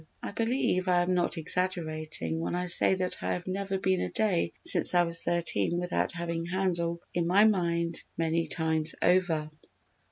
I 0.23 0.31
believe 0.31 0.87
I 0.87 1.03
am 1.03 1.13
not 1.13 1.37
exaggerating 1.37 2.39
when 2.39 2.55
I 2.55 2.65
say 2.65 2.95
that 2.95 3.17
I 3.21 3.33
have 3.33 3.45
never 3.45 3.77
been 3.77 4.01
a 4.01 4.09
day 4.09 4.51
since 4.63 4.95
I 4.95 5.03
was 5.03 5.21
13 5.21 5.77
without 5.77 6.13
having 6.13 6.47
Handel 6.47 7.01
in 7.13 7.27
my 7.27 7.45
mind 7.45 8.03
many 8.17 8.47
times 8.47 8.95
over." 8.99 9.51